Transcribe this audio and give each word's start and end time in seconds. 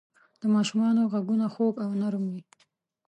د 0.41 0.43
ماشومانو 0.55 1.01
ږغونه 1.11 1.47
خوږ 1.53 1.75
او 1.83 1.89
نرم 2.01 2.23
وي. 2.31 2.41